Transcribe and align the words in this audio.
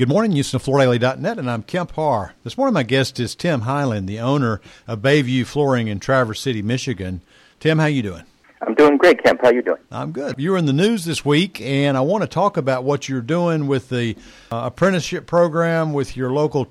Good 0.00 0.08
morning, 0.08 0.32
HoustonFloorDaily.net, 0.32 1.38
and 1.38 1.50
I'm 1.50 1.62
Kemp 1.62 1.92
Harr. 1.92 2.32
This 2.42 2.56
morning, 2.56 2.72
my 2.72 2.84
guest 2.84 3.20
is 3.20 3.34
Tim 3.34 3.60
Highland, 3.60 4.08
the 4.08 4.18
owner 4.18 4.62
of 4.88 5.00
Bayview 5.00 5.44
Flooring 5.44 5.88
in 5.88 6.00
Traverse 6.00 6.40
City, 6.40 6.62
Michigan. 6.62 7.20
Tim, 7.58 7.78
how 7.78 7.84
you 7.84 8.02
doing? 8.02 8.24
I'm 8.62 8.72
doing 8.72 8.96
great, 8.96 9.22
Kemp. 9.22 9.42
How 9.42 9.50
you 9.50 9.60
doing? 9.60 9.76
I'm 9.90 10.12
good. 10.12 10.36
You 10.38 10.52
were 10.52 10.56
in 10.56 10.64
the 10.64 10.72
news 10.72 11.04
this 11.04 11.22
week, 11.22 11.60
and 11.60 11.98
I 11.98 12.00
want 12.00 12.22
to 12.22 12.28
talk 12.28 12.56
about 12.56 12.82
what 12.82 13.10
you're 13.10 13.20
doing 13.20 13.66
with 13.66 13.90
the 13.90 14.16
uh, 14.50 14.62
apprenticeship 14.64 15.26
program 15.26 15.92
with 15.92 16.16
your 16.16 16.30
local 16.30 16.68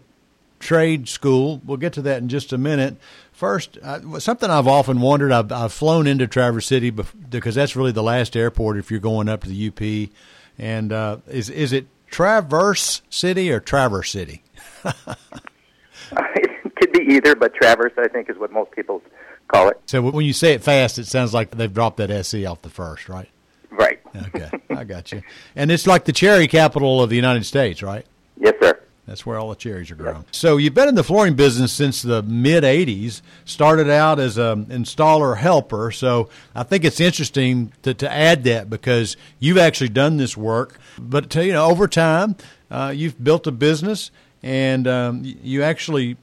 trade 0.60 1.08
school. 1.08 1.62
We'll 1.64 1.78
get 1.78 1.94
to 1.94 2.02
that 2.02 2.24
in 2.24 2.30
just 2.30 2.52
a 2.52 2.58
minute. 2.58 2.98
First, 3.32 3.78
uh, 3.84 4.20
something 4.20 4.50
I've 4.50 4.68
often 4.68 5.02
wondered. 5.02 5.32
I've, 5.32 5.52
I've 5.52 5.72
flown 5.72 6.08
into 6.08 6.26
Traverse 6.26 6.66
City 6.66 6.90
because 6.90 7.54
that's 7.54 7.76
really 7.76 7.92
the 7.92 8.02
last 8.02 8.36
airport 8.36 8.78
if 8.80 8.90
you're 8.90 9.00
going 9.00 9.30
up 9.30 9.44
to 9.44 9.50
the 9.50 9.68
UP. 9.68 10.10
And 10.58 10.92
uh, 10.92 11.18
is 11.28 11.52
is 11.52 11.72
it 11.72 11.86
Traverse 12.12 13.02
City 13.10 13.52
or 13.52 13.60
Traverse 13.60 14.12
City? 14.12 14.44
it 14.86 16.76
could 16.76 16.92
be 16.92 17.02
either, 17.14 17.36
but 17.36 17.54
Traverse, 17.54 17.94
I 17.98 18.08
think, 18.08 18.30
is 18.30 18.38
what 18.38 18.52
most 18.52 18.72
people 18.72 19.02
call 19.48 19.70
it. 19.70 19.80
So 19.86 20.02
when 20.02 20.26
you 20.26 20.34
say 20.34 20.54
it 20.54 20.64
fast, 20.64 21.00
it 21.00 21.08
sounds 21.08 21.34
like 21.34 21.52
they've 21.52 21.74
dropped 21.74 21.98
that 21.98 22.12
SE 22.12 22.46
off 22.46 22.62
the 22.62 22.70
first, 22.70 23.10
right? 23.10 23.30
Right. 23.72 24.00
Okay, 24.16 24.50
I 24.70 24.84
got 24.84 25.12
you. 25.12 25.22
And 25.56 25.72
it's 25.72 25.86
like 25.86 26.06
the 26.06 26.14
cherry 26.14 26.48
capital 26.48 27.02
of 27.04 27.10
the 27.10 27.16
United 27.16 27.46
States, 27.46 27.84
right? 27.84 28.06
Yes, 28.38 28.56
sir. 28.62 28.80
That's 29.10 29.26
where 29.26 29.40
all 29.40 29.50
the 29.50 29.56
cherries 29.56 29.90
are 29.90 29.96
grown. 29.96 30.18
Yep. 30.18 30.26
So 30.32 30.58
you've 30.58 30.76
been 30.76 30.88
in 30.88 30.94
the 30.94 31.04
flooring 31.04 31.34
business 31.34 31.74
since 31.74 32.04
the 32.04 32.22
mid 32.22 32.64
'80s. 32.64 33.24
Started 33.44 33.90
out 33.90 34.20
as 34.20 34.38
an 34.38 34.68
installer 34.68 35.36
helper. 35.36 35.90
So 35.90 36.30
I 36.54 36.62
think 36.62 36.86
it's 36.86 37.00
interesting 37.00 37.74
to, 37.82 37.96
to 37.96 38.12
add 38.12 38.44
that 38.44 38.70
because 38.70 39.18
you've 39.40 39.58
actually 39.58 39.90
done 39.90 40.18
this 40.18 40.38
work. 40.38 40.80
But 41.00 41.32
to, 41.32 41.44
you 41.44 41.54
know, 41.54 41.66
over 41.66 41.88
time, 41.88 42.36
uh, 42.70 42.94
you've 42.96 43.22
built 43.24 43.48
a 43.48 43.52
business, 43.52 44.12
and 44.44 44.88
um, 44.88 45.22
you 45.24 45.64
actually 45.64 46.18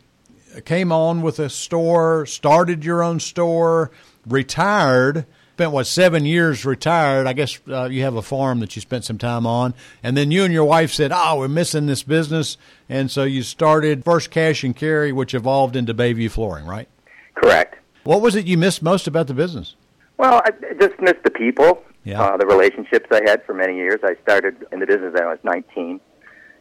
came 0.64 0.92
on 0.92 1.22
with 1.22 1.40
a 1.40 1.50
store, 1.50 2.24
started 2.24 2.84
your 2.84 3.02
own 3.02 3.18
store, 3.18 3.90
retired 4.28 5.26
spent 5.56 5.72
what 5.72 5.86
seven 5.86 6.26
years 6.26 6.66
retired. 6.66 7.26
I 7.26 7.32
guess 7.32 7.58
uh, 7.66 7.84
you 7.84 8.02
have 8.02 8.14
a 8.14 8.20
farm 8.20 8.60
that 8.60 8.76
you 8.76 8.82
spent 8.82 9.06
some 9.06 9.16
time 9.16 9.46
on, 9.46 9.72
and 10.02 10.14
then 10.14 10.30
you 10.30 10.44
and 10.44 10.52
your 10.52 10.66
wife 10.66 10.92
said, 10.92 11.12
"Oh, 11.14 11.38
we're 11.38 11.48
missing 11.48 11.86
this 11.86 12.02
business," 12.02 12.58
and 12.90 13.10
so 13.10 13.24
you 13.24 13.42
started 13.42 14.04
First 14.04 14.30
Cash 14.30 14.64
and 14.64 14.76
Carry, 14.76 15.12
which 15.12 15.32
evolved 15.32 15.74
into 15.74 15.94
Bayview 15.94 16.30
Flooring, 16.30 16.66
right? 16.66 16.88
Correct. 17.34 17.76
What 18.04 18.20
was 18.20 18.34
it 18.34 18.44
you 18.46 18.58
missed 18.58 18.82
most 18.82 19.06
about 19.06 19.28
the 19.28 19.34
business? 19.34 19.76
Well, 20.18 20.42
I 20.44 20.50
just 20.78 21.00
missed 21.00 21.22
the 21.24 21.30
people, 21.30 21.82
yeah. 22.04 22.20
uh, 22.20 22.36
the 22.36 22.46
relationships 22.46 23.06
I 23.10 23.22
had 23.24 23.42
for 23.46 23.54
many 23.54 23.76
years. 23.76 24.00
I 24.04 24.14
started 24.22 24.66
in 24.72 24.80
the 24.80 24.86
business 24.86 25.14
when 25.14 25.22
I 25.22 25.26
was 25.26 25.38
19 25.42 26.00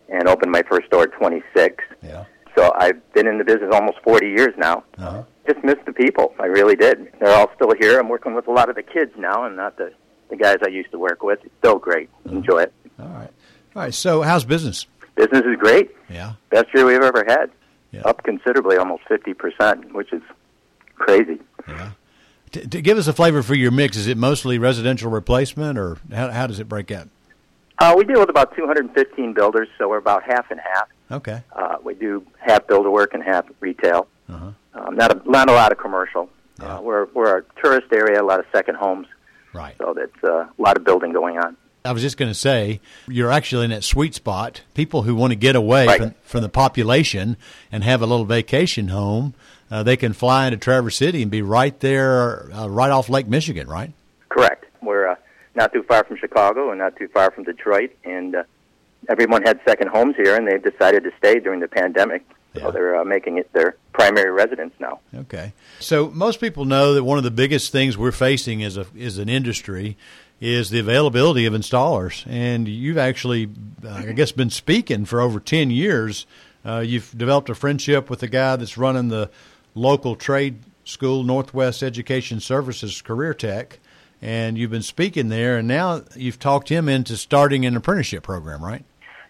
and 0.08 0.28
opened 0.30 0.54
my 0.54 0.64
first 0.70 0.88
store 0.88 1.04
at 1.04 1.12
26. 1.14 1.84
Yeah. 2.02 2.24
So 2.58 2.72
I've 2.78 3.02
been 3.12 3.28
in 3.28 3.40
the 3.40 3.44
business 3.44 3.72
almost 3.74 3.98
40 4.06 4.28
years 4.28 4.54
now. 4.58 4.86
Uh-huh 4.98 5.24
just 5.48 5.64
miss 5.64 5.76
the 5.86 5.94
people. 5.94 6.34
I 6.40 6.46
really 6.46 6.76
did. 6.76 7.12
They're 7.20 7.34
all 7.34 7.52
still 7.56 7.74
here. 7.80 8.00
I'm 8.00 8.10
working 8.10 8.34
with 8.34 8.48
a 8.48 8.52
lot 8.52 8.70
of 8.70 8.76
the 8.76 8.84
kids 8.84 9.12
now, 9.18 9.46
and 9.46 9.56
not 9.56 9.78
the 9.78 9.94
the 10.30 10.36
guys 10.36 10.58
I 10.64 10.70
used 10.70 10.92
to 10.92 11.00
work 11.00 11.24
with. 11.24 11.40
It's 11.44 11.54
still 11.60 11.78
great. 11.78 12.10
Enjoy 12.26 12.64
it. 12.64 12.74
All 13.00 13.08
right. 13.08 13.30
All 13.76 13.82
right. 13.84 13.94
So, 13.94 14.22
how's 14.22 14.44
business? 14.44 14.88
Business 15.16 15.44
is 15.46 15.56
great. 15.58 15.92
Yeah. 16.10 16.34
Best 16.50 16.68
year 16.74 16.86
we've 16.86 17.02
ever 17.02 17.24
had. 17.28 17.52
Yeah. 17.92 18.02
Up 18.02 18.24
considerably, 18.24 18.78
almost 18.78 19.04
fifty 19.08 19.34
percent, 19.34 19.94
which 19.94 20.12
is 20.12 20.22
crazy. 20.96 21.40
Yeah. 21.68 21.92
To, 22.52 22.68
to, 22.68 22.82
give 22.82 22.98
us 22.98 23.08
a 23.08 23.14
flavor 23.14 23.44
for 23.44 23.54
your 23.54 23.72
mix, 23.72 23.98
is 23.98 24.08
it 24.08 24.18
mostly 24.18 24.58
residential 24.58 25.12
replacement, 25.12 25.78
or 25.78 25.98
how, 26.12 26.32
how 26.32 26.48
does 26.48 26.60
it 26.60 26.70
break 26.70 26.90
out? 26.92 27.10
Uh, 27.80 27.94
we 27.98 28.06
deal 28.06 28.20
with 28.20 28.30
about 28.30 28.56
215 28.56 29.34
builders, 29.34 29.68
so 29.78 29.90
we're 29.90 29.98
about 29.98 30.24
half 30.24 30.50
and 30.50 30.60
half. 30.60 30.88
Okay. 31.12 31.44
Uh, 31.54 31.76
we 31.84 31.94
do 31.94 32.26
half 32.38 32.66
builder 32.68 32.90
work 32.90 33.14
and 33.14 33.22
half 33.22 33.46
retail. 33.60 34.08
Uh-huh. 34.30 34.52
Um, 34.76 34.96
not 34.96 35.12
a 35.16 35.30
not 35.30 35.50
a 35.50 35.54
lot 35.54 35.72
of 35.72 35.78
commercial. 35.78 36.30
Yeah. 36.60 36.78
Uh, 36.78 36.82
we're 36.82 37.06
we're 37.14 37.40
a 37.40 37.44
tourist 37.62 37.88
area, 37.92 38.22
a 38.22 38.24
lot 38.24 38.40
of 38.40 38.46
second 38.54 38.76
homes. 38.76 39.08
Right. 39.54 39.76
So 39.78 39.94
that's 39.96 40.24
uh, 40.24 40.48
a 40.58 40.62
lot 40.62 40.78
of 40.78 40.84
building 40.84 41.14
going 41.14 41.38
on. 41.38 41.56
I 41.86 41.92
was 41.92 42.02
just 42.02 42.18
going 42.18 42.32
to 42.32 42.36
say, 42.36 42.82
you're 43.08 43.32
actually 43.32 43.66
in 43.66 43.70
that 43.72 43.84
sweet 43.84 44.16
spot. 44.16 44.64
People 44.74 45.04
who 45.04 45.14
want 45.14 45.32
to 45.32 45.36
get 45.36 45.56
away 45.56 45.86
Right. 45.86 46.00
from, 46.02 46.16
from 46.24 46.42
the 46.42 46.50
population 46.50 47.38
and 47.72 47.84
have 47.84 48.02
a 48.02 48.08
little 48.08 48.26
vacation 48.26 48.88
home, 48.88 49.36
uh, 49.70 49.84
they 49.84 49.96
can 49.96 50.12
fly 50.12 50.48
into 50.48 50.58
Traverse 50.58 50.98
City 50.98 51.22
and 51.22 51.30
be 51.30 51.44
right 51.44 51.80
there, 51.82 52.52
uh, 52.54 52.68
right 52.68 52.90
off 52.90 53.08
Lake 53.08 53.28
Michigan, 53.28 53.68
right? 53.68 53.94
Correct. 54.30 54.66
We're 54.82 55.10
uh, 55.10 55.16
not 55.54 55.72
too 55.74 55.84
far 55.84 56.04
from 56.06 56.18
Chicago 56.18 56.72
and 56.72 56.80
not 56.80 56.96
too 56.96 57.08
far 57.10 57.30
from 57.30 57.44
Detroit, 57.44 57.92
and 58.04 58.36
uh, 58.36 58.44
everyone 59.08 59.44
had 59.44 59.60
second 59.66 59.90
homes 59.90 60.16
here, 60.16 60.36
and 60.36 60.48
they've 60.48 60.64
decided 60.64 61.04
to 61.04 61.12
stay 61.20 61.40
during 61.40 61.60
the 61.60 61.68
pandemic. 61.68 62.26
Yeah. 62.56 62.64
So 62.64 62.72
they're 62.72 62.96
uh, 63.00 63.06
making 63.06 63.38
it 63.38 63.54
their 63.54 63.76
primary 63.96 64.32
residence 64.32 64.74
now. 64.80 65.00
Okay. 65.14 65.54
So 65.80 66.10
most 66.12 66.40
people 66.40 66.66
know 66.66 66.94
that 66.94 67.04
one 67.04 67.18
of 67.18 67.24
the 67.24 67.32
biggest 67.32 67.72
things 67.72 67.98
we're 67.98 68.12
facing 68.12 68.64
as 68.64 68.78
a 68.78 68.86
as 69.00 69.18
an 69.18 69.30
industry 69.30 69.98
is 70.42 70.70
the 70.70 70.80
availability 70.80 71.46
of 71.46 71.54
installers, 71.54 72.26
and 72.30 72.68
you've 72.68 72.98
actually, 72.98 73.50
I 73.88 74.12
guess, 74.12 74.32
been 74.34 74.50
speaking 74.50 75.06
for 75.06 75.22
over 75.22 75.40
ten 75.40 75.72
years. 75.72 76.26
Uh, 76.66 76.80
you've 76.80 77.16
developed 77.18 77.50
a 77.50 77.56
friendship 77.56 78.10
with 78.10 78.20
the 78.20 78.28
guy 78.28 78.56
that's 78.56 78.78
running 78.78 79.08
the 79.10 79.30
local 79.76 80.16
trade 80.16 80.60
school, 80.84 81.24
Northwest 81.24 81.82
Education 81.84 82.40
Services 82.40 83.02
Career 83.02 83.34
Tech, 83.34 83.80
and 84.22 84.58
you've 84.58 84.72
been 84.72 84.82
speaking 84.82 85.30
there, 85.30 85.58
and 85.58 85.68
now 85.68 86.02
you've 86.16 86.40
talked 86.40 86.70
him 86.70 86.90
into 86.90 87.18
starting 87.18 87.66
an 87.66 87.76
apprenticeship 87.76 88.24
program, 88.24 88.64
right? 88.64 88.84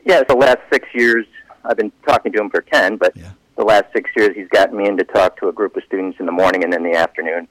Yeah, 0.06 0.24
the 0.24 0.36
last 0.36 0.59
six 0.72 0.88
years, 0.94 1.26
I've 1.64 1.78
been 1.78 1.92
talking 2.08 2.32
to 2.34 2.40
him 2.40 2.50
for 2.50 2.62
10, 2.62 2.97
but 2.97 3.16
Yeah. 3.16 3.32
The 3.57 3.63
last 3.63 3.85
six 3.93 4.09
years, 4.16 4.35
he's 4.35 4.47
gotten 4.49 4.77
me 4.77 4.88
in 4.88 4.97
to 4.97 5.03
talk 5.03 5.38
to 5.39 5.47
a 5.47 5.53
group 5.53 5.75
of 5.77 5.83
students 5.85 6.19
in 6.19 6.25
the 6.25 6.31
morning 6.31 6.63
and 6.63 6.73
in 6.73 6.83
the 6.83 6.93
afternoon 6.95 7.47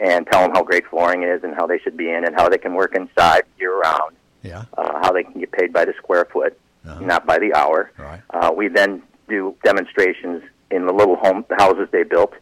and 0.00 0.26
tell 0.30 0.42
them 0.42 0.52
how 0.52 0.62
great 0.62 0.86
flooring 0.88 1.22
is 1.22 1.42
and 1.42 1.54
how 1.54 1.66
they 1.66 1.78
should 1.78 1.96
be 1.96 2.10
in 2.10 2.24
and 2.24 2.34
how 2.36 2.48
they 2.48 2.58
can 2.58 2.74
work 2.74 2.94
inside 2.94 3.42
year 3.58 3.76
round, 3.78 4.14
Yeah. 4.42 4.64
uh, 4.76 4.98
how 5.02 5.12
they 5.12 5.24
can 5.24 5.40
get 5.40 5.50
paid 5.52 5.72
by 5.72 5.84
the 5.84 5.92
square 5.98 6.24
foot, 6.26 6.58
Uh-huh. 6.86 7.00
not 7.00 7.26
by 7.26 7.38
the 7.38 7.54
hour. 7.54 7.90
All 7.98 8.04
right. 8.04 8.20
Uh, 8.30 8.52
we 8.54 8.68
then 8.68 9.02
do 9.28 9.54
demonstrations 9.64 10.42
in 10.70 10.86
the 10.86 10.92
little 10.92 11.16
home 11.16 11.44
the 11.48 11.56
houses 11.56 11.88
they 11.90 12.02
built 12.04 12.32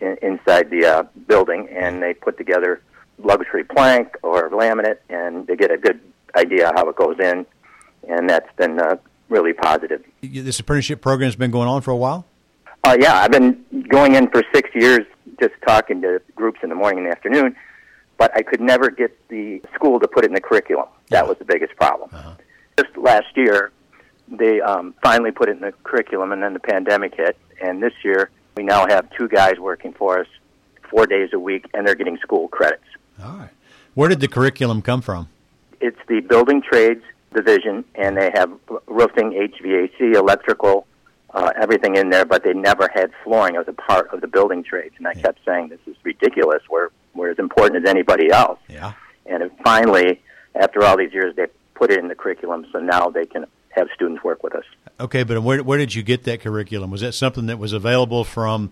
in, 0.00 0.16
inside 0.22 0.70
the 0.70 0.84
uh, 0.86 1.02
building, 1.26 1.68
and 1.70 2.02
they 2.02 2.14
put 2.14 2.36
together 2.38 2.80
luxury 3.18 3.64
plank 3.64 4.16
or 4.22 4.50
laminate, 4.50 4.98
and 5.08 5.46
they 5.46 5.56
get 5.56 5.70
a 5.70 5.78
good 5.78 6.00
idea 6.36 6.70
how 6.74 6.88
it 6.88 6.96
goes 6.96 7.16
in, 7.18 7.44
and 8.08 8.28
that's 8.30 8.48
been 8.56 8.78
uh, 8.78 8.96
really 9.28 9.52
positive. 9.52 10.02
This 10.22 10.60
apprenticeship 10.60 11.00
program 11.00 11.26
has 11.26 11.36
been 11.36 11.50
going 11.50 11.68
on 11.68 11.82
for 11.82 11.90
a 11.90 11.96
while. 11.96 12.26
Uh, 12.84 12.96
yeah, 12.98 13.14
I've 13.14 13.30
been 13.30 13.64
going 13.88 14.14
in 14.16 14.28
for 14.28 14.42
six 14.52 14.70
years, 14.74 15.06
just 15.40 15.54
talking 15.66 16.02
to 16.02 16.20
groups 16.34 16.60
in 16.62 16.68
the 16.68 16.74
morning 16.74 16.98
and 16.98 17.06
the 17.06 17.12
afternoon, 17.12 17.54
but 18.18 18.34
I 18.36 18.42
could 18.42 18.60
never 18.60 18.90
get 18.90 19.16
the 19.28 19.62
school 19.74 20.00
to 20.00 20.08
put 20.08 20.24
it 20.24 20.28
in 20.28 20.34
the 20.34 20.40
curriculum. 20.40 20.88
That 21.10 21.28
was 21.28 21.38
the 21.38 21.44
biggest 21.44 21.76
problem. 21.76 22.10
Uh-huh. 22.12 22.34
Just 22.78 22.96
last 22.96 23.36
year, 23.36 23.70
they 24.28 24.60
um, 24.60 24.94
finally 25.02 25.30
put 25.30 25.48
it 25.48 25.52
in 25.52 25.60
the 25.60 25.72
curriculum, 25.84 26.32
and 26.32 26.42
then 26.42 26.54
the 26.54 26.60
pandemic 26.60 27.14
hit. 27.14 27.36
And 27.62 27.82
this 27.82 27.92
year, 28.02 28.30
we 28.56 28.64
now 28.64 28.86
have 28.88 29.08
two 29.16 29.28
guys 29.28 29.58
working 29.58 29.92
for 29.92 30.18
us 30.18 30.26
four 30.90 31.06
days 31.06 31.30
a 31.32 31.38
week, 31.38 31.66
and 31.74 31.86
they're 31.86 31.94
getting 31.94 32.18
school 32.18 32.48
credits. 32.48 32.84
All 33.22 33.36
right. 33.36 33.50
Where 33.94 34.08
did 34.08 34.20
the 34.20 34.28
curriculum 34.28 34.82
come 34.82 35.02
from? 35.02 35.28
It's 35.80 35.98
the 36.08 36.20
building 36.20 36.62
trades 36.62 37.04
division, 37.34 37.84
and 37.94 38.16
they 38.16 38.30
have 38.34 38.50
roofing, 38.86 39.32
HVAC, 39.32 40.14
electrical, 40.14 40.86
uh, 41.34 41.52
everything 41.60 41.96
in 41.96 42.10
there, 42.10 42.24
but 42.24 42.44
they 42.44 42.52
never 42.52 42.88
had 42.94 43.10
flooring 43.24 43.56
as 43.56 43.66
a 43.68 43.72
part 43.72 44.08
of 44.12 44.20
the 44.20 44.26
building 44.28 44.62
trades. 44.62 44.94
And 44.98 45.06
I 45.06 45.12
Yeah. 45.16 45.22
kept 45.22 45.38
saying, 45.46 45.68
this 45.68 45.80
is 45.86 45.96
ridiculous. 46.04 46.62
We're, 46.70 46.88
we're 47.14 47.30
as 47.30 47.38
important 47.38 47.84
as 47.84 47.90
anybody 47.90 48.30
else. 48.30 48.58
Yeah. 48.68 48.92
And 49.26 49.50
finally, 49.64 50.20
after 50.54 50.82
all 50.84 50.96
these 50.96 51.12
years, 51.12 51.34
they 51.36 51.46
put 51.74 51.90
it 51.90 51.98
in 51.98 52.08
the 52.08 52.14
curriculum, 52.14 52.66
so 52.72 52.78
now 52.80 53.08
they 53.08 53.24
can 53.24 53.46
have 53.70 53.88
students 53.94 54.22
work 54.22 54.42
with 54.42 54.54
us. 54.54 54.64
Okay, 55.00 55.22
but 55.22 55.42
where 55.42 55.62
where 55.62 55.78
did 55.78 55.94
you 55.94 56.02
get 56.02 56.24
that 56.24 56.40
curriculum? 56.40 56.90
Was 56.90 57.00
that 57.00 57.12
something 57.14 57.46
that 57.46 57.58
was 57.58 57.72
available 57.72 58.24
from 58.24 58.70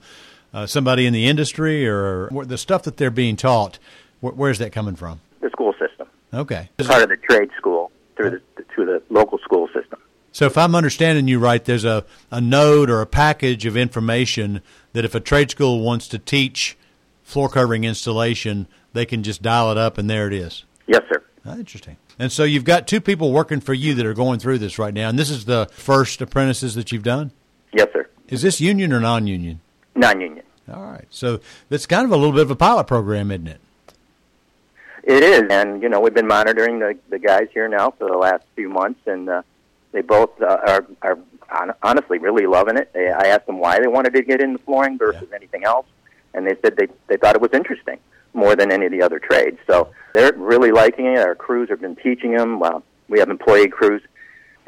uh, 0.53 0.67
somebody 0.67 1.07
in 1.07 1.13
the 1.15 1.27
industry, 1.27 1.89
or 1.89 2.29
the 2.45 2.59
stuff 2.59 2.83
that 2.83 2.99
they're 2.99 3.11
being 3.11 3.37
taught? 3.37 3.79
Where, 4.21 4.35
where's 4.35 4.59
that 4.59 4.73
coming 4.73 4.97
from? 4.97 5.21
The 5.41 5.49
school 5.51 5.73
system, 5.79 6.09
Okay. 6.35 6.69
part 6.87 7.03
of 7.03 7.09
the 7.09 7.17
trade 7.17 7.51
school 7.57 7.91
through 8.17 8.31
the 8.57 8.65
through 8.75 8.87
the 8.87 9.03
local 9.09 9.39
school 9.39 9.69
system. 9.69 9.99
So 10.41 10.47
if 10.47 10.57
I'm 10.57 10.75
understanding 10.75 11.29
you 11.29 11.39
right, 11.39 11.63
there's 11.63 11.85
a, 11.85 12.03
a 12.31 12.41
node 12.41 12.89
or 12.89 13.03
a 13.03 13.07
package 13.07 13.67
of 13.67 13.77
information 13.77 14.63
that 14.95 15.05
if 15.05 15.15
a 15.15 15.21
trade 15.21 15.51
school 15.51 15.83
wants 15.83 16.09
to 16.09 16.19
teach 16.19 16.79
floor 17.23 17.51
covering 17.51 17.85
installation, 17.85 18.67
they 18.95 19.05
can 19.05 19.23
just 19.23 19.43
dial 19.43 19.71
it 19.71 19.77
up 19.77 19.99
and 19.99 20.09
there 20.09 20.27
it 20.27 20.33
is. 20.33 20.65
Yes, 20.87 21.03
sir. 21.13 21.23
Ah, 21.45 21.57
interesting. 21.57 21.99
And 22.19 22.33
so 22.33 22.45
you've 22.45 22.65
got 22.65 22.89
two 22.89 23.03
people 23.03 23.33
working 23.33 23.61
for 23.61 23.75
you 23.75 23.93
that 23.93 24.07
are 24.07 24.15
going 24.15 24.39
through 24.39 24.57
this 24.57 24.79
right 24.79 24.95
now, 24.95 25.11
and 25.11 25.19
this 25.19 25.29
is 25.29 25.45
the 25.45 25.69
first 25.73 26.23
apprentices 26.23 26.75
that 26.75 26.91
you've 26.91 27.03
done. 27.03 27.33
Yes, 27.75 27.89
sir. 27.93 28.09
Is 28.29 28.41
this 28.41 28.63
union 28.63 28.95
or 28.95 29.01
non-union? 29.01 29.61
Non-union. 29.95 30.47
All 30.73 30.85
right. 30.85 31.05
So 31.11 31.41
that's 31.69 31.85
kind 31.85 32.07
of 32.07 32.13
a 32.13 32.17
little 32.17 32.33
bit 32.33 32.41
of 32.41 32.51
a 32.51 32.57
pilot 32.57 32.87
program, 32.87 33.31
isn't 33.31 33.47
it? 33.47 33.61
It 35.03 35.23
is, 35.23 35.43
and 35.51 35.83
you 35.83 35.91
know 35.91 36.01
we've 36.01 36.15
been 36.15 36.29
monitoring 36.29 36.79
the 36.79 36.97
the 37.11 37.19
guys 37.19 37.49
here 37.53 37.69
now 37.69 37.91
for 37.91 38.09
the 38.09 38.17
last 38.17 38.45
few 38.55 38.71
months, 38.71 39.01
and 39.07 39.29
uh, 39.29 39.43
they 39.93 40.03
both 40.03 40.31
uh, 40.41 40.59
are 40.67 40.87
are 41.03 41.19
honestly 41.83 42.19
really 42.19 42.47
loving 42.47 42.77
it. 42.77 42.93
They, 42.93 43.11
I 43.11 43.29
asked 43.29 43.47
them 43.47 43.59
why 43.59 43.81
they 43.81 43.89
wanted 43.89 44.15
to 44.15 44.23
get 44.23 44.41
into 44.41 44.59
flooring 44.59 44.99
versus 44.99 45.27
yeah. 45.31 45.37
anything 45.37 45.65
else, 45.65 45.87
and 46.35 46.47
they 46.47 46.55
said 46.63 46.77
they 46.77 46.89
they 47.09 47.17
thought 47.17 47.35
it 47.35 47.43
was 47.43 47.53
interesting 47.53 47.99
more 48.33 48.55
than 48.55 48.71
any 48.71 48.87
of 48.87 48.93
the 48.93 49.03
other 49.03 49.19
trades. 49.19 49.59
So 49.67 49.91
they're 50.15 50.33
really 50.35 50.71
liking 50.71 51.07
it. 51.07 51.19
Our 51.19 51.35
crews 51.35 51.69
have 51.71 51.81
been 51.81 51.97
teaching 51.97 52.35
them. 52.35 52.61
Well, 52.61 52.85
we 53.09 53.19
have 53.19 53.29
employee 53.29 53.69
crews, 53.69 54.03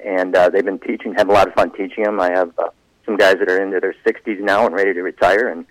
and 0.05 0.35
uh, 0.35 0.49
they've 0.49 0.65
been 0.65 0.81
teaching. 0.81 1.15
Have 1.15 1.29
a 1.29 1.33
lot 1.33 1.47
of 1.47 1.55
fun 1.55 1.71
teaching 1.71 2.05
them. 2.05 2.21
I 2.21 2.31
have 2.31 2.53
uh, 2.59 2.71
some 3.07 3.17
guys 3.17 3.37
that 3.39 3.49
are 3.49 3.63
into 3.63 3.81
their 3.81 3.95
60s 4.05 4.41
now 4.41 4.67
and 4.67 4.75
ready 4.75 4.93
to 4.93 5.03
retire, 5.03 5.49
and 5.49 5.67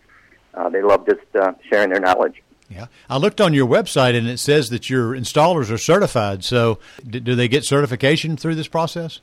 uh, 0.54 0.70
they 0.70 0.82
love 0.82 1.06
just 1.06 1.36
uh, 1.36 1.54
sharing 1.70 1.90
their 1.90 2.00
knowledge. 2.00 2.42
Yeah, 2.70 2.86
I 3.10 3.18
looked 3.18 3.42
on 3.42 3.54
your 3.54 3.68
website 3.68 4.18
and 4.18 4.28
it 4.30 4.38
says 4.38 4.70
that 4.70 4.90
your 4.90 5.14
installers 5.14 5.70
are 5.70 5.78
certified. 5.78 6.46
So, 6.46 6.80
do, 7.06 7.20
do 7.20 7.36
they 7.36 7.50
get 7.50 7.66
certification 7.66 8.38
through 8.38 8.56
this 8.56 8.70
process? 8.70 9.20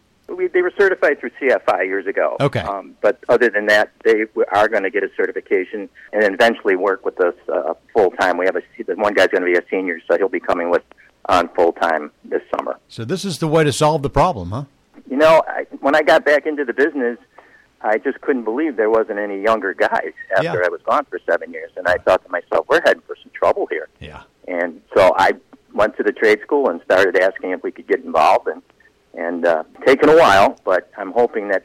They 0.59 0.63
were 0.63 0.73
certified 0.77 1.21
through 1.21 1.31
CFI 1.41 1.85
years 1.85 2.09
ago. 2.09 2.37
Okay. 2.41 2.59
Um, 2.59 2.97
but 3.01 3.23
other 3.29 3.49
than 3.49 3.67
that, 3.67 3.93
they 4.03 4.25
are 4.51 4.67
going 4.67 4.83
to 4.83 4.91
get 4.91 5.05
a 5.05 5.09
certification 5.17 5.89
and 6.13 6.21
then 6.21 6.35
eventually 6.35 6.75
work 6.75 7.05
with 7.05 7.21
us 7.21 7.37
uh, 7.49 7.75
full 7.95 8.11
time. 8.11 8.39
We 8.39 8.47
have 8.47 8.57
a 8.57 8.63
one 8.97 9.15
guy's 9.15 9.29
going 9.29 9.43
to 9.43 9.47
be 9.47 9.57
a 9.57 9.63
senior, 9.71 10.01
so 10.09 10.19
he'll 10.19 10.29
be 10.29 10.41
coming 10.41 10.69
with 10.69 10.83
on 11.27 11.49
full 11.51 11.75
time 11.75 12.11
this 12.25 12.43
summer. 12.57 12.77
So 12.89 13.05
this 13.05 13.25
is 13.25 13.39
the 13.39 13.47
way 13.47 13.63
to 13.63 13.73
solve 13.73 14.03
the 14.03 14.11
problem, 14.11 14.51
huh? 14.51 14.65
You 15.09 15.17
know, 15.17 15.45
I, 15.47 15.65
when 15.79 15.95
I 15.95 16.03
got 16.03 16.25
back 16.25 16.45
into 16.45 16.65
the 16.65 16.73
business, 16.73 17.19
I 17.81 17.99
just 17.99 18.21
couldn't 18.21 18.43
believe 18.43 18.75
there 18.75 18.91
wasn't 18.91 19.21
any 19.21 19.41
younger 19.41 19.75
guys 19.75 20.13
after 20.33 20.43
yeah. 20.43 20.65
I 20.65 20.69
was 20.71 20.81
gone 20.83 21.05
for 21.05 21.21
seven 21.25 21.53
years, 21.53 21.71
and 21.77 21.87
I 21.87 21.99
thought 21.99 22.25
to 22.25 22.31
myself, 22.33 22.67
we're 22.69 22.83
heading 22.85 23.05
for 23.07 23.15
some 23.23 23.31
trouble 23.33 23.69
here. 23.71 23.89
Yeah. 24.01 24.25
And 24.49 24.83
so 24.97 25.15
I 25.17 25.35
went 25.73 25.97
to 25.99 26.03
the 26.03 26.11
trade 26.11 26.41
school 26.43 26.69
and 26.69 26.81
started 26.83 27.17
asking 27.17 27.53
if 27.53 27.63
we 27.63 27.71
could 27.71 27.87
get 27.87 28.01
involved, 28.01 28.49
and 28.49 28.61
and 29.19 29.45
uh, 29.45 29.65
taken 29.85 30.09
a 30.09 30.17
while, 30.17 30.59
but 30.65 30.91
I'm 30.97 31.13
hoping 31.13 31.49
that 31.49 31.65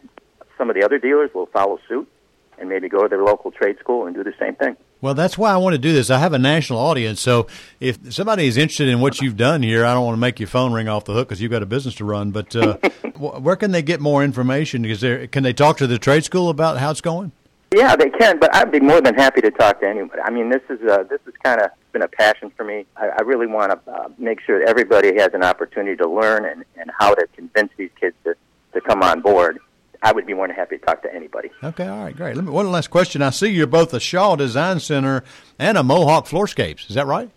some 0.58 0.70
of 0.70 0.76
the 0.76 0.84
other 0.84 0.98
dealers 0.98 1.30
will 1.34 1.46
follow 1.48 1.80
suit 1.88 2.10
and 2.58 2.68
maybe 2.68 2.90
go 2.90 3.04
to 3.04 3.08
their 3.08 3.24
local 3.24 3.52
trade 3.52 3.78
school 3.80 4.06
and 4.06 4.16
do 4.16 4.24
the 4.24 4.34
same 4.40 4.56
thing. 4.56 4.76
Well, 5.02 5.14
that's 5.14 5.38
why 5.38 5.52
I 5.52 5.58
want 5.58 5.74
to 5.74 5.80
do 5.80 5.92
this. 5.92 6.10
I 6.10 6.20
have 6.20 6.34
a 6.34 6.40
national 6.40 6.80
audience, 6.80 7.20
so 7.20 7.48
if 7.80 8.14
somebody 8.14 8.48
is 8.48 8.58
interested 8.58 8.88
in 8.88 9.02
what 9.02 9.22
you've 9.22 9.38
done 9.38 9.62
here, 9.62 9.86
I 9.86 9.94
don't 9.94 10.06
want 10.06 10.16
to 10.16 10.20
make 10.20 10.40
your 10.40 10.48
phone 10.48 10.72
ring 10.72 10.88
off 10.88 11.06
the 11.06 11.14
hook 11.14 11.28
because 11.28 11.42
you've 11.42 11.52
got 11.52 11.62
a 11.62 11.68
business 11.68 11.96
to 11.96 12.06
run. 12.06 12.32
But 12.32 12.56
uh, 12.56 12.78
where 13.18 13.56
can 13.56 13.72
they 13.72 13.82
get 13.82 14.00
more 14.00 14.24
information? 14.24 14.86
Is 14.86 15.02
there 15.02 15.28
can 15.28 15.44
they 15.44 15.54
talk 15.54 15.78
to 15.78 15.88
the 15.88 16.00
trade 16.00 16.24
school 16.24 16.50
about 16.50 16.78
how 16.78 16.92
it's 16.92 17.02
going? 17.02 17.34
Yeah, 17.74 17.96
they 17.96 18.10
can, 18.12 18.38
but 18.38 18.54
I'd 18.56 18.72
be 18.72 18.80
more 18.80 19.02
than 19.02 19.16
happy 19.16 19.42
to 19.42 19.50
talk 19.50 19.80
to 19.82 19.88
anybody. 19.88 20.22
I 20.22 20.30
mean, 20.30 20.50
this 20.50 20.62
is 20.70 20.80
uh, 20.88 21.04
this 21.10 21.20
has 21.26 21.34
kind 21.44 21.60
of 21.60 21.72
been 21.92 22.04
a 22.04 22.08
passion 22.08 22.52
for 22.56 22.64
me. 22.64 22.86
I, 22.96 23.08
I 23.08 23.22
really 23.22 23.48
want 23.48 23.72
to 23.72 23.92
uh, 23.92 24.10
make 24.20 24.42
sure 24.42 24.60
that 24.60 24.70
everybody 24.70 25.16
has 25.20 25.30
an 25.34 25.44
opportunity 25.44 25.96
to 25.98 26.08
learn 26.08 26.46
and, 26.46 26.64
and 26.78 26.92
how 27.00 27.16
to 27.16 27.26
convince 27.36 27.72
these 27.76 27.90
kids 28.00 28.16
to, 28.26 28.36
to 28.74 28.82
come 28.82 29.02
on 29.02 29.22
board. 29.22 29.60
I 30.04 30.12
would 30.12 30.28
be 30.28 30.34
more 30.34 30.46
than 30.48 30.56
happy 30.56 30.78
to 30.78 30.86
talk 30.86 31.02
to 31.04 31.16
anybody. 31.16 31.50
Okay, 31.64 31.88
all 31.88 32.04
right, 32.04 32.16
great. 32.16 32.36
Let 32.36 32.46
me, 32.46 32.52
one 32.52 32.70
last 32.72 32.90
question. 32.90 33.22
I 33.22 33.32
see 33.32 33.48
you're 33.48 33.66
both 33.66 33.94
a 33.94 34.00
Shaw 34.00 34.36
Design 34.36 34.80
Center 34.80 35.24
and 35.58 35.78
a 35.78 35.84
Mohawk 35.84 36.28
Floorscapes. 36.28 36.90
Is 36.90 36.96
that 36.96 37.08
right? 37.08 37.32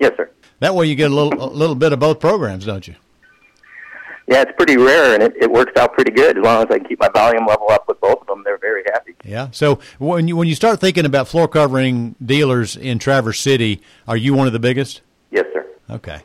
Yes, 0.00 0.12
sir. 0.16 0.28
That 0.60 0.74
way 0.74 0.86
you 0.86 0.96
get 0.96 1.10
a 1.10 1.14
little 1.14 1.42
a 1.42 1.46
little 1.46 1.76
bit 1.76 1.92
of 1.92 2.00
both 2.00 2.20
programs, 2.20 2.66
don't 2.66 2.86
you? 2.86 2.96
Yeah, 4.28 4.42
it's 4.42 4.52
pretty 4.56 4.76
rare, 4.76 5.14
and 5.14 5.22
it, 5.22 5.34
it 5.40 5.50
works 5.50 5.72
out 5.76 5.94
pretty 5.94 6.10
good. 6.10 6.36
As 6.36 6.44
long 6.44 6.62
as 6.62 6.70
I 6.70 6.78
can 6.78 6.86
keep 6.86 7.00
my 7.00 7.08
volume 7.08 7.46
level 7.46 7.70
up 7.70 7.88
with 7.88 7.98
both 8.00 8.20
of 8.20 8.26
them, 8.26 8.42
they're 8.44 8.58
very 8.58 8.82
happy. 8.92 9.14
Yeah. 9.24 9.48
So 9.52 9.78
when 9.98 10.28
you 10.28 10.36
when 10.36 10.48
you 10.48 10.54
start 10.54 10.80
thinking 10.80 11.06
about 11.06 11.28
floor 11.28 11.48
covering 11.48 12.14
dealers 12.24 12.76
in 12.76 12.98
Traverse 12.98 13.40
City, 13.40 13.80
are 14.06 14.18
you 14.18 14.34
one 14.34 14.46
of 14.46 14.52
the 14.52 14.58
biggest? 14.58 15.00
Yes, 15.30 15.46
sir. 15.54 15.66
Okay. 15.88 16.20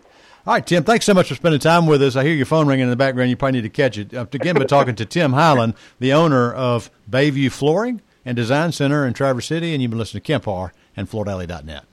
All 0.45 0.53
right, 0.53 0.67
Tim, 0.67 0.83
thanks 0.83 1.05
so 1.05 1.13
much 1.13 1.29
for 1.29 1.35
spending 1.35 1.61
time 1.61 1.85
with 1.85 2.03
us. 2.03 2.17
I 2.17 2.25
hear 2.25 2.33
your 2.33 2.45
phone 2.45 2.67
ringing 2.67 2.83
in 2.83 2.89
the 2.89 2.97
background. 2.97 3.29
You 3.29 3.37
probably 3.37 3.61
need 3.61 3.67
to 3.67 3.69
catch 3.69 3.97
it. 3.97 4.13
Uh, 4.13 4.25
again, 4.33 4.55
but 4.55 4.67
talking 4.67 4.95
to 4.95 5.05
Tim 5.05 5.31
Highland, 5.31 5.73
the 5.99 6.11
owner 6.11 6.51
of 6.51 6.91
Bayview 7.09 7.49
Flooring 7.49 8.01
and 8.25 8.35
Design 8.35 8.73
Center 8.73 9.07
in 9.07 9.13
Traverse 9.13 9.45
City, 9.45 9.71
and 9.73 9.81
you've 9.81 9.91
been 9.91 9.99
listening 9.99 10.21
to 10.21 10.27
Kemp 10.27 10.43
Harr 10.43 10.73
and 10.97 11.09
FloorDaily.net. 11.09 11.85